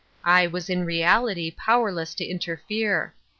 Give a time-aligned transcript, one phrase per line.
[0.25, 3.13] I was in reality powerless to interfere.